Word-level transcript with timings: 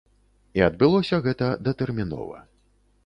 І 0.59 0.63
адбылося 0.67 1.19
гэта 1.27 1.51
датэрмінова. 1.71 2.37